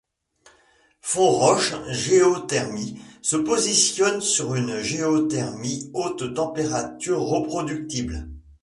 Fonroche 1.03 1.75
Géothermie 1.91 2.99
se 3.21 3.35
positionne 3.35 4.19
sur 4.19 4.55
une 4.55 4.79
géothermie 4.81 5.91
haute-température 5.93 7.19
reproductible. 7.21 8.27